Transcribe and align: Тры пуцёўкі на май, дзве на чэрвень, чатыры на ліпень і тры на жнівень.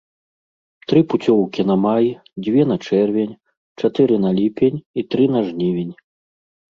Тры 0.91 1.01
пуцёўкі 1.13 1.65
на 1.71 1.75
май, 1.83 2.05
дзве 2.47 2.63
на 2.71 2.77
чэрвень, 2.85 3.35
чатыры 3.81 4.15
на 4.25 4.31
ліпень 4.39 4.79
і 5.03 5.05
тры 5.13 5.29
на 5.35 5.41
жнівень. 5.51 5.93